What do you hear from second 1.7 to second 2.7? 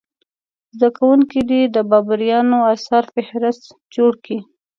د بابریانو